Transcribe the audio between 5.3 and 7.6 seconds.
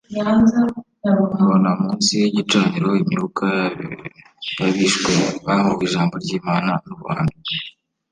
bahōwe ijambo ry’Imana n’ubuhamya